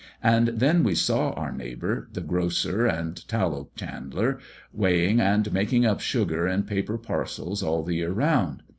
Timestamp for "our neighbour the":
1.33-2.21